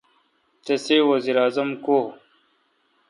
تسے° 0.63 0.97
وزیر 1.09 1.37
اعظم 1.43 1.69
کو°؟ 1.85 1.99